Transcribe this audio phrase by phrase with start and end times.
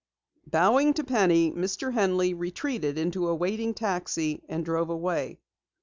[0.47, 1.93] Bowing to Penny, Mr.
[1.93, 5.37] Henley retreated into a waiting taxi and drove away.